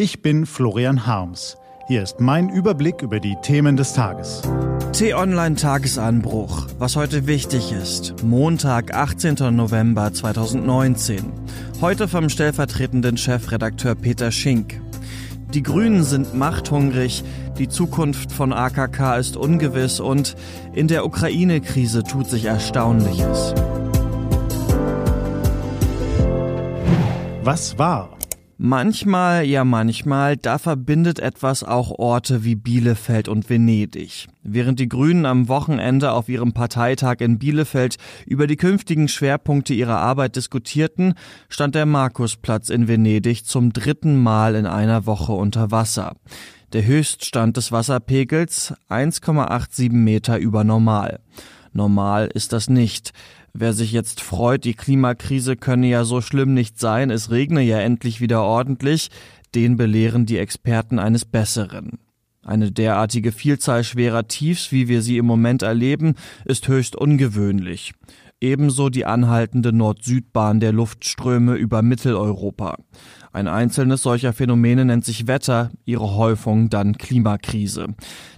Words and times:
Ich 0.00 0.22
bin 0.22 0.46
Florian 0.46 1.06
Harms. 1.06 1.56
Hier 1.88 2.04
ist 2.04 2.20
mein 2.20 2.50
Überblick 2.50 3.02
über 3.02 3.18
die 3.18 3.34
Themen 3.42 3.76
des 3.76 3.94
Tages. 3.94 4.42
T-Online 4.92 5.56
Tagesanbruch. 5.56 6.68
Was 6.78 6.94
heute 6.94 7.26
wichtig 7.26 7.72
ist. 7.72 8.14
Montag, 8.22 8.94
18. 8.94 9.56
November 9.56 10.12
2019. 10.12 11.32
Heute 11.80 12.06
vom 12.06 12.28
stellvertretenden 12.28 13.16
Chefredakteur 13.16 13.96
Peter 13.96 14.30
Schink. 14.30 14.80
Die 15.52 15.64
Grünen 15.64 16.04
sind 16.04 16.32
machthungrig, 16.32 17.24
die 17.58 17.68
Zukunft 17.68 18.30
von 18.30 18.52
AKK 18.52 19.16
ist 19.16 19.36
ungewiss 19.36 19.98
und 19.98 20.36
in 20.74 20.86
der 20.86 21.04
Ukraine-Krise 21.04 22.04
tut 22.04 22.30
sich 22.30 22.44
Erstaunliches. 22.44 23.52
Was 27.42 27.78
war? 27.78 28.17
Manchmal, 28.60 29.44
ja 29.44 29.64
manchmal, 29.64 30.36
da 30.36 30.58
verbindet 30.58 31.20
etwas 31.20 31.62
auch 31.62 31.92
Orte 31.92 32.42
wie 32.42 32.56
Bielefeld 32.56 33.28
und 33.28 33.48
Venedig. 33.48 34.26
Während 34.42 34.80
die 34.80 34.88
Grünen 34.88 35.26
am 35.26 35.46
Wochenende 35.46 36.10
auf 36.10 36.28
ihrem 36.28 36.52
Parteitag 36.52 37.20
in 37.20 37.38
Bielefeld 37.38 37.98
über 38.26 38.48
die 38.48 38.56
künftigen 38.56 39.06
Schwerpunkte 39.06 39.74
ihrer 39.74 39.98
Arbeit 39.98 40.34
diskutierten, 40.34 41.14
stand 41.48 41.76
der 41.76 41.86
Markusplatz 41.86 42.68
in 42.68 42.88
Venedig 42.88 43.46
zum 43.46 43.72
dritten 43.72 44.20
Mal 44.20 44.56
in 44.56 44.66
einer 44.66 45.06
Woche 45.06 45.34
unter 45.34 45.70
Wasser. 45.70 46.16
Der 46.72 46.84
Höchststand 46.84 47.56
des 47.56 47.70
Wasserpegels 47.70 48.74
1,87 48.88 49.92
Meter 49.92 50.36
über 50.36 50.64
Normal. 50.64 51.20
Normal 51.72 52.28
ist 52.34 52.52
das 52.52 52.68
nicht. 52.68 53.12
Wer 53.60 53.72
sich 53.72 53.90
jetzt 53.90 54.20
freut, 54.20 54.62
die 54.62 54.74
Klimakrise 54.74 55.56
könne 55.56 55.88
ja 55.88 56.04
so 56.04 56.20
schlimm 56.20 56.54
nicht 56.54 56.78
sein, 56.78 57.10
es 57.10 57.32
regne 57.32 57.60
ja 57.60 57.80
endlich 57.80 58.20
wieder 58.20 58.44
ordentlich, 58.44 59.10
den 59.52 59.76
belehren 59.76 60.26
die 60.26 60.38
Experten 60.38 61.00
eines 61.00 61.24
Besseren. 61.24 61.98
Eine 62.44 62.70
derartige 62.70 63.32
Vielzahl 63.32 63.82
schwerer 63.82 64.28
Tiefs, 64.28 64.70
wie 64.70 64.86
wir 64.86 65.02
sie 65.02 65.18
im 65.18 65.26
Moment 65.26 65.62
erleben, 65.62 66.14
ist 66.44 66.68
höchst 66.68 66.94
ungewöhnlich. 66.94 67.94
Ebenso 68.40 68.90
die 68.90 69.06
anhaltende 69.06 69.72
Nord-Süd-Bahn 69.72 70.60
der 70.60 70.70
Luftströme 70.70 71.56
über 71.56 71.82
Mitteleuropa. 71.82 72.76
Ein 73.32 73.48
einzelnes 73.48 74.02
solcher 74.02 74.32
Phänomene 74.32 74.84
nennt 74.84 75.04
sich 75.04 75.26
Wetter, 75.26 75.70
ihre 75.84 76.14
Häufung 76.16 76.70
dann 76.70 76.96
Klimakrise. 76.96 77.88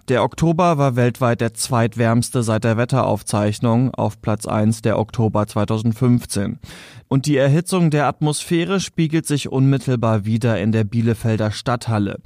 Der 0.09 0.25
Oktober 0.25 0.77
war 0.77 0.97
weltweit 0.97 1.41
der 1.41 1.55
zweitwärmste 1.55 2.43
seit 2.43 2.65
der 2.65 2.77
Wetteraufzeichnung, 2.77 3.95
auf 3.95 4.21
Platz 4.21 4.47
1 4.47 4.83
der 4.83 4.99
Oktober 4.99 5.47
2015. 5.47 6.59
Und 7.07 7.27
die 7.27 7.37
Erhitzung 7.37 7.91
der 7.91 8.07
Atmosphäre 8.07 8.81
spiegelt 8.81 9.27
sich 9.27 9.49
unmittelbar 9.49 10.25
wieder 10.25 10.61
in 10.61 10.73
der 10.73 10.85
Bielefelder 10.85 11.53
Stadthalle. 11.53 12.19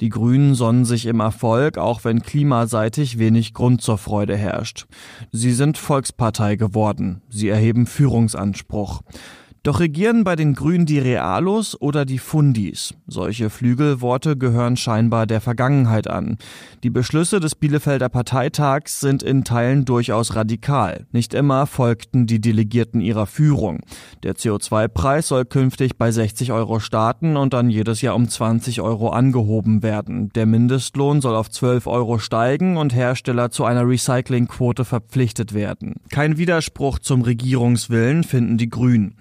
Die 0.00 0.10
Grünen 0.10 0.54
sonnen 0.54 0.84
sich 0.84 1.06
im 1.06 1.20
Erfolg, 1.20 1.78
auch 1.78 2.04
wenn 2.04 2.22
klimaseitig 2.22 3.18
wenig 3.18 3.54
Grund 3.54 3.80
zur 3.80 3.96
Freude 3.96 4.36
herrscht. 4.36 4.86
Sie 5.32 5.52
sind 5.52 5.78
Volkspartei 5.78 6.56
geworden. 6.56 7.22
Sie 7.30 7.48
erheben 7.48 7.86
Führungsanspruch. 7.86 9.02
Doch 9.62 9.80
regieren 9.80 10.24
bei 10.24 10.36
den 10.36 10.54
Grünen 10.54 10.86
die 10.86 10.98
Realos 10.98 11.78
oder 11.78 12.06
die 12.06 12.18
Fundis? 12.18 12.94
Solche 13.06 13.50
Flügelworte 13.50 14.38
gehören 14.38 14.78
scheinbar 14.78 15.26
der 15.26 15.42
Vergangenheit 15.42 16.08
an. 16.08 16.38
Die 16.82 16.88
Beschlüsse 16.88 17.40
des 17.40 17.56
Bielefelder 17.56 18.08
Parteitags 18.08 19.00
sind 19.00 19.22
in 19.22 19.44
Teilen 19.44 19.84
durchaus 19.84 20.34
radikal. 20.34 21.06
Nicht 21.12 21.34
immer 21.34 21.66
folgten 21.66 22.26
die 22.26 22.40
Delegierten 22.40 23.02
ihrer 23.02 23.26
Führung. 23.26 23.80
Der 24.22 24.34
CO2-Preis 24.34 25.28
soll 25.28 25.44
künftig 25.44 25.98
bei 25.98 26.10
60 26.10 26.52
Euro 26.52 26.80
starten 26.80 27.36
und 27.36 27.52
dann 27.52 27.68
jedes 27.68 28.00
Jahr 28.00 28.14
um 28.14 28.30
20 28.30 28.80
Euro 28.80 29.10
angehoben 29.10 29.82
werden. 29.82 30.30
Der 30.30 30.46
Mindestlohn 30.46 31.20
soll 31.20 31.34
auf 31.34 31.50
12 31.50 31.86
Euro 31.86 32.18
steigen 32.18 32.78
und 32.78 32.94
Hersteller 32.94 33.50
zu 33.50 33.66
einer 33.66 33.86
Recyclingquote 33.86 34.86
verpflichtet 34.86 35.52
werden. 35.52 35.96
Kein 36.10 36.38
Widerspruch 36.38 36.98
zum 36.98 37.20
Regierungswillen 37.20 38.24
finden 38.24 38.56
die 38.56 38.70
Grünen. 38.70 39.16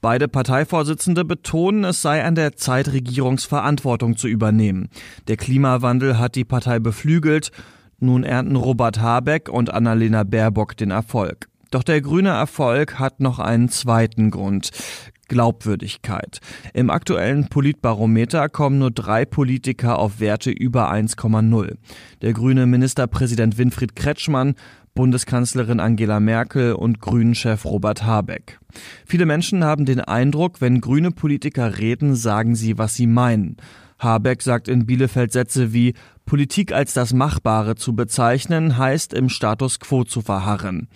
Beide 0.00 0.28
Parteivorsitzende 0.28 1.24
betonen, 1.24 1.84
es 1.84 2.02
sei 2.02 2.24
an 2.24 2.34
der 2.34 2.56
Zeit, 2.56 2.92
Regierungsverantwortung 2.92 4.16
zu 4.16 4.28
übernehmen. 4.28 4.88
Der 5.28 5.36
Klimawandel 5.36 6.18
hat 6.18 6.34
die 6.34 6.44
Partei 6.44 6.78
beflügelt. 6.78 7.50
Nun 7.98 8.24
ernten 8.24 8.56
Robert 8.56 9.00
Habeck 9.00 9.48
und 9.48 9.72
Annalena 9.72 10.24
Baerbock 10.24 10.76
den 10.76 10.90
Erfolg. 10.90 11.48
Doch 11.70 11.82
der 11.82 12.00
grüne 12.00 12.30
Erfolg 12.30 12.98
hat 12.98 13.20
noch 13.20 13.38
einen 13.38 13.68
zweiten 13.68 14.30
Grund. 14.30 14.70
Glaubwürdigkeit. 15.28 16.40
Im 16.74 16.90
aktuellen 16.90 17.48
Politbarometer 17.48 18.48
kommen 18.48 18.78
nur 18.78 18.90
drei 18.90 19.24
Politiker 19.24 19.98
auf 19.98 20.20
Werte 20.20 20.50
über 20.50 20.92
1,0. 20.92 21.76
Der 22.22 22.32
grüne 22.32 22.66
Ministerpräsident 22.66 23.58
Winfried 23.58 23.96
Kretschmann 23.96 24.54
Bundeskanzlerin 24.94 25.80
Angela 25.80 26.20
Merkel 26.20 26.72
und 26.72 27.00
Grünen-Chef 27.00 27.64
Robert 27.64 28.04
Habeck. 28.04 28.60
Viele 29.04 29.26
Menschen 29.26 29.64
haben 29.64 29.84
den 29.84 30.00
Eindruck, 30.00 30.60
wenn 30.60 30.80
grüne 30.80 31.10
Politiker 31.10 31.78
reden, 31.78 32.14
sagen 32.14 32.54
sie, 32.54 32.78
was 32.78 32.94
sie 32.94 33.08
meinen. 33.08 33.56
Habeck 33.98 34.42
sagt 34.42 34.68
in 34.68 34.86
Bielefeld 34.86 35.32
Sätze 35.32 35.72
wie 35.72 35.94
Politik 36.26 36.72
als 36.72 36.94
das 36.94 37.12
Machbare 37.12 37.74
zu 37.74 37.94
bezeichnen, 37.94 38.78
heißt 38.78 39.12
im 39.14 39.28
Status 39.28 39.80
quo 39.80 40.04
zu 40.04 40.20
verharren. 40.20 40.88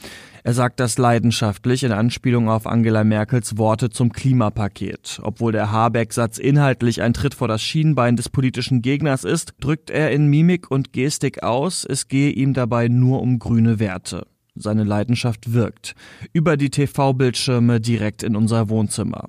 Er 0.48 0.54
sagt 0.54 0.80
das 0.80 0.96
leidenschaftlich 0.96 1.84
in 1.84 1.92
Anspielung 1.92 2.48
auf 2.48 2.66
Angela 2.66 3.04
Merkels 3.04 3.58
Worte 3.58 3.90
zum 3.90 4.12
Klimapaket. 4.12 5.20
Obwohl 5.22 5.52
der 5.52 5.72
Habeck-Satz 5.72 6.38
inhaltlich 6.38 7.02
ein 7.02 7.12
Tritt 7.12 7.34
vor 7.34 7.48
das 7.48 7.60
Schienbein 7.60 8.16
des 8.16 8.30
politischen 8.30 8.80
Gegners 8.80 9.24
ist, 9.24 9.52
drückt 9.60 9.90
er 9.90 10.10
in 10.10 10.28
Mimik 10.28 10.70
und 10.70 10.94
Gestik 10.94 11.42
aus, 11.42 11.84
es 11.84 12.08
gehe 12.08 12.30
ihm 12.30 12.54
dabei 12.54 12.88
nur 12.88 13.20
um 13.20 13.38
grüne 13.38 13.78
Werte. 13.78 14.26
Seine 14.54 14.84
Leidenschaft 14.84 15.52
wirkt. 15.52 15.94
Über 16.32 16.56
die 16.56 16.70
TV-Bildschirme 16.70 17.78
direkt 17.78 18.22
in 18.22 18.34
unser 18.34 18.70
Wohnzimmer. 18.70 19.28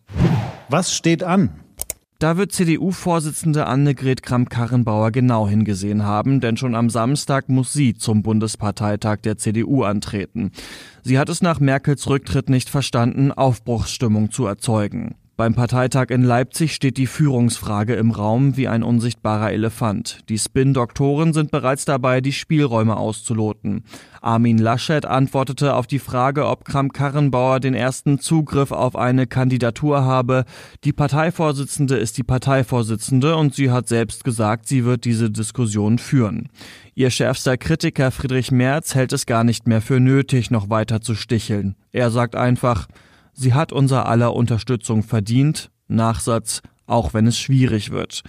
Was 0.69 0.96
steht 0.96 1.22
an? 1.22 1.50
Da 2.19 2.35
wird 2.35 2.52
CDU-Vorsitzende 2.52 3.66
Annegret 3.66 4.24
Kramp-Karrenbauer 4.24 5.12
genau 5.12 5.47
hingesehen 5.47 6.03
haben, 6.03 6.41
denn 6.41 6.57
schon 6.57 6.75
am 6.75 6.90
Samstag 6.90 7.47
muss 7.47 7.72
sie 7.72 7.94
zum 7.94 8.24
Bundesparteitag 8.24 9.19
der 9.22 9.38
CDU 9.38 9.84
antreten. 9.84 10.52
Sie 11.02 11.18
hat 11.18 11.29
es 11.29 11.41
nach 11.41 11.62
Merkels 11.62 12.09
Rücktritt 12.09 12.50
nicht 12.50 12.69
verstanden, 12.69 13.31
Aufbruchsstimmung 13.31 14.31
zu 14.31 14.46
erzeugen. 14.46 15.16
Beim 15.39 15.55
Parteitag 15.55 16.09
in 16.09 16.23
Leipzig 16.23 16.75
steht 16.75 16.97
die 16.97 17.07
Führungsfrage 17.07 17.95
im 17.95 18.11
Raum 18.11 18.57
wie 18.57 18.67
ein 18.67 18.83
unsichtbarer 18.83 19.53
Elefant. 19.53 20.19
Die 20.27 20.38
Spin-Doktoren 20.38 21.31
sind 21.31 21.50
bereits 21.50 21.85
dabei, 21.85 22.19
die 22.19 22.33
Spielräume 22.33 22.97
auszuloten. 22.97 23.85
Armin 24.19 24.57
Laschet 24.57 25.05
antwortete 25.05 25.75
auf 25.75 25.88
die 25.88 25.99
Frage, 25.99 26.45
ob 26.45 26.66
Kramp-Karrenbauer 26.66 27.61
den 27.61 27.73
ersten 27.73 28.19
Zugriff 28.19 28.73
auf 28.73 28.97
eine 28.97 29.28
Kandidatur 29.28 30.03
habe. 30.03 30.44
Die 30.83 30.91
Parteivorsitzende 30.91 31.95
ist 31.95 32.17
die 32.17 32.23
Parteivorsitzende 32.23 33.38
und 33.38 33.55
sie 33.55 33.72
hat 33.72 33.88
selbst 33.88 34.25
gesagt, 34.25 34.67
sie 34.67 34.83
wird 34.83 35.05
diese 35.05 35.31
Diskussion 35.31 35.99
führen. 35.99 36.49
Ihr 36.95 37.11
schärfster 37.11 37.55
Kritiker 37.55 38.11
Friedrich 38.11 38.51
Merz 38.51 38.94
hält 38.94 39.13
es 39.13 39.25
gar 39.25 39.45
nicht 39.45 39.69
mehr 39.69 39.79
für 39.79 40.01
nötig, 40.01 40.51
noch 40.51 40.69
weiter 40.69 40.99
zu 40.99 41.16
sticheln. 41.16 41.78
Er 41.94 42.11
sagt 42.11 42.35
einfach, 42.35 42.88
Sie 43.41 43.53
hat 43.53 43.72
unser 43.72 44.05
aller 44.05 44.35
Unterstützung 44.35 45.01
verdient. 45.01 45.72
Nachsatz, 45.88 46.61
auch 46.88 47.13
wenn 47.13 47.25
es 47.25 47.39
schwierig 47.39 47.89
wird. 47.89 48.23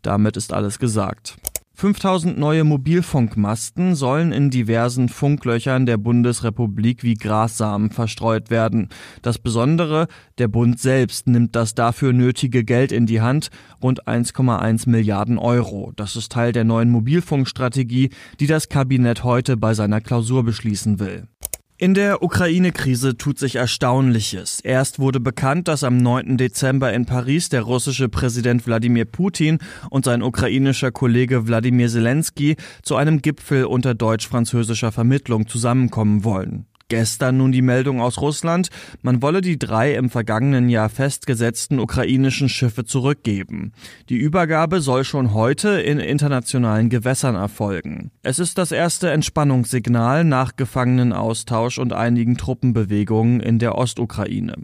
Damit 0.00 0.38
ist 0.38 0.54
alles 0.54 0.78
gesagt. 0.78 1.36
5000 1.74 2.38
neue 2.38 2.64
Mobilfunkmasten 2.64 3.94
sollen 3.94 4.32
in 4.32 4.48
diversen 4.48 5.10
Funklöchern 5.10 5.84
der 5.84 5.98
Bundesrepublik 5.98 7.02
wie 7.02 7.12
Grassamen 7.12 7.90
verstreut 7.90 8.48
werden. 8.48 8.88
Das 9.20 9.38
Besondere, 9.38 10.06
der 10.38 10.48
Bund 10.48 10.80
selbst 10.80 11.26
nimmt 11.26 11.54
das 11.54 11.74
dafür 11.74 12.14
nötige 12.14 12.64
Geld 12.64 12.90
in 12.90 13.04
die 13.04 13.20
Hand, 13.20 13.50
rund 13.82 14.08
1,1 14.08 14.88
Milliarden 14.88 15.36
Euro. 15.36 15.92
Das 15.94 16.16
ist 16.16 16.32
Teil 16.32 16.52
der 16.52 16.64
neuen 16.64 16.88
Mobilfunkstrategie, 16.88 18.08
die 18.40 18.46
das 18.46 18.70
Kabinett 18.70 19.24
heute 19.24 19.58
bei 19.58 19.74
seiner 19.74 20.00
Klausur 20.00 20.42
beschließen 20.42 21.00
will. 21.00 21.28
In 21.76 21.94
der 21.94 22.22
Ukraine-Krise 22.22 23.16
tut 23.16 23.36
sich 23.36 23.56
Erstaunliches. 23.56 24.60
Erst 24.60 25.00
wurde 25.00 25.18
bekannt, 25.18 25.66
dass 25.66 25.82
am 25.82 25.96
9. 25.96 26.36
Dezember 26.36 26.92
in 26.92 27.04
Paris 27.04 27.48
der 27.48 27.62
russische 27.62 28.08
Präsident 28.08 28.64
Wladimir 28.64 29.06
Putin 29.06 29.58
und 29.90 30.04
sein 30.04 30.22
ukrainischer 30.22 30.92
Kollege 30.92 31.48
Wladimir 31.48 31.88
Zelensky 31.88 32.54
zu 32.84 32.94
einem 32.94 33.22
Gipfel 33.22 33.64
unter 33.64 33.92
deutsch-französischer 33.92 34.92
Vermittlung 34.92 35.48
zusammenkommen 35.48 36.22
wollen. 36.22 36.66
Gestern 36.88 37.38
nun 37.38 37.50
die 37.50 37.62
Meldung 37.62 38.00
aus 38.00 38.20
Russland, 38.20 38.68
man 39.00 39.22
wolle 39.22 39.40
die 39.40 39.58
drei 39.58 39.94
im 39.94 40.10
vergangenen 40.10 40.68
Jahr 40.68 40.90
festgesetzten 40.90 41.78
ukrainischen 41.78 42.48
Schiffe 42.48 42.84
zurückgeben. 42.84 43.72
Die 44.10 44.16
Übergabe 44.16 44.80
soll 44.80 45.04
schon 45.04 45.32
heute 45.32 45.80
in 45.80 45.98
internationalen 45.98 46.90
Gewässern 46.90 47.36
erfolgen. 47.36 48.10
Es 48.22 48.38
ist 48.38 48.58
das 48.58 48.70
erste 48.70 49.10
Entspannungssignal 49.10 50.24
nach 50.24 50.56
Gefangenenaustausch 50.56 51.78
und 51.78 51.94
einigen 51.94 52.36
Truppenbewegungen 52.36 53.40
in 53.40 53.58
der 53.58 53.78
Ostukraine. 53.78 54.54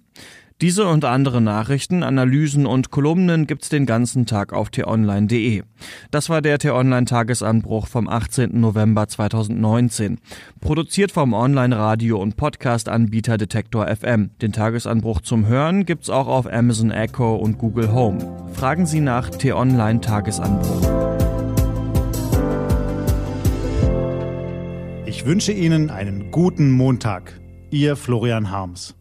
Diese 0.60 0.86
und 0.86 1.06
andere 1.06 1.40
Nachrichten, 1.40 2.02
Analysen 2.02 2.66
und 2.66 2.90
Kolumnen 2.90 3.46
gibt's 3.46 3.70
den 3.70 3.86
ganzen 3.86 4.26
Tag 4.26 4.52
auf 4.52 4.68
t-online.de. 4.68 5.62
Das 6.10 6.28
war 6.28 6.42
der 6.42 6.58
T-Online-Tagesanbruch 6.58 7.86
vom 7.86 8.06
18. 8.06 8.60
November 8.60 9.08
2019. 9.08 10.18
Produziert 10.60 11.12
vom 11.12 11.32
Online-Radio- 11.32 12.18
und 12.20 12.36
Podcast-Anbieter 12.36 13.38
Detektor 13.38 13.86
FM. 13.86 14.32
Den 14.42 14.52
Tagesanbruch 14.52 15.22
zum 15.22 15.46
Hören 15.46 15.86
gibt's 15.86 16.10
auch 16.10 16.28
auf 16.28 16.46
Amazon 16.46 16.90
Echo 16.90 17.36
und 17.36 17.56
Google 17.56 17.92
Home. 17.94 18.18
Fragen 18.52 18.84
Sie 18.84 19.00
nach 19.00 19.30
T-Online-Tagesanbruch. 19.30 20.90
Ich 25.06 25.24
wünsche 25.24 25.52
Ihnen 25.52 25.88
einen 25.88 26.30
guten 26.30 26.70
Montag. 26.70 27.40
Ihr 27.70 27.96
Florian 27.96 28.50
Harms. 28.50 28.99